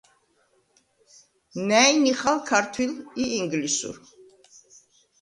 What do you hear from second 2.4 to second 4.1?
ქართვილ ი ინგლისურ.